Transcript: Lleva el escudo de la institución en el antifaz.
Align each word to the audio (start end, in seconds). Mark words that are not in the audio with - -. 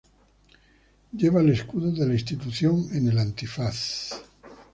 Lleva 1.13 1.41
el 1.41 1.49
escudo 1.49 1.91
de 1.91 2.07
la 2.07 2.13
institución 2.13 2.87
en 2.93 3.07
el 3.09 3.19
antifaz. 3.19 4.15